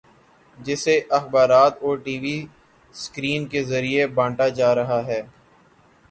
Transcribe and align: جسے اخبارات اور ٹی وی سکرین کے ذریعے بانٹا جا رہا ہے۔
جسے 0.57 0.95
اخبارات 1.09 1.73
اور 1.83 1.97
ٹی 1.97 2.17
وی 2.19 2.35
سکرین 2.93 3.41
کے 3.47 3.63
ذریعے 3.63 4.07
بانٹا 4.15 4.47
جا 4.57 4.73
رہا 4.75 4.99
ہے۔ 5.05 5.21